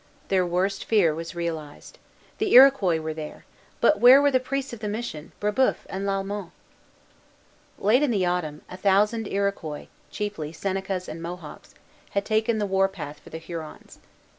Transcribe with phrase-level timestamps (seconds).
[0.29, 1.99] Their worst fear was realized.
[2.39, 3.45] The Iroquois were there;
[3.79, 6.49] but where were the priests of the mission, Brébeuf and Lalemant?
[7.77, 11.75] Late in the autumn, a thousand Iroquois, chiefly Senecas and Mohawks,
[12.13, 13.99] had taken the war path for the Hurons.